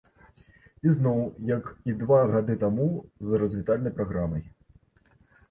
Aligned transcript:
І 0.85 0.93
зноў, 0.95 1.19
як 1.49 1.69
і 1.93 1.95
два 1.99 2.21
гады 2.33 2.57
таму, 2.65 2.89
з 3.27 3.41
развітальнай 3.45 3.95
праграмай. 4.01 4.43